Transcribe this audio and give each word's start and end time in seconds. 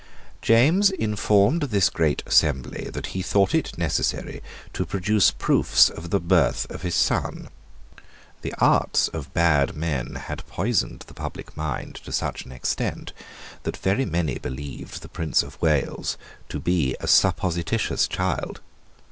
James 0.41 0.89
informed 0.89 1.61
this 1.61 1.91
great 1.91 2.23
assembly 2.25 2.89
that 2.91 3.05
he 3.13 3.21
thought 3.21 3.53
it 3.53 3.77
necessary 3.77 4.41
to 4.73 4.83
produce 4.83 5.29
proofs 5.29 5.91
of 5.91 6.09
the 6.09 6.19
birth 6.19 6.65
of 6.71 6.81
his 6.81 6.95
son. 6.95 7.49
The 8.41 8.55
arts 8.57 9.09
of 9.09 9.31
bad 9.35 9.75
men 9.75 10.15
had 10.15 10.43
poisoned 10.47 11.01
the 11.05 11.13
public 11.13 11.55
mind 11.55 11.97
to 12.03 12.11
such 12.11 12.45
an 12.45 12.51
extent 12.51 13.13
that 13.61 13.77
very 13.77 14.05
many 14.05 14.39
believed 14.39 15.03
the 15.03 15.07
Prince 15.07 15.43
of 15.43 15.61
Wales 15.61 16.17
to 16.49 16.59
be 16.59 16.95
a 16.99 17.05
supposititious 17.07 18.07
child. 18.07 18.59